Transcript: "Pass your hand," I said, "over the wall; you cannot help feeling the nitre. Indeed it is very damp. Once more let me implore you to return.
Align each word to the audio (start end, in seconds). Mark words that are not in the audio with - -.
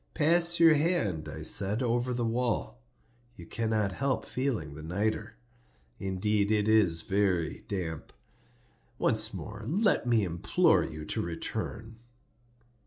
"Pass 0.15 0.59
your 0.59 0.73
hand," 0.73 1.29
I 1.29 1.43
said, 1.43 1.83
"over 1.83 2.11
the 2.11 2.25
wall; 2.25 2.81
you 3.35 3.45
cannot 3.45 3.91
help 3.91 4.25
feeling 4.25 4.73
the 4.73 4.81
nitre. 4.81 5.35
Indeed 5.99 6.49
it 6.51 6.67
is 6.67 7.01
very 7.03 7.63
damp. 7.67 8.11
Once 8.97 9.31
more 9.31 9.63
let 9.67 10.07
me 10.07 10.23
implore 10.23 10.83
you 10.83 11.05
to 11.05 11.21
return. 11.21 11.99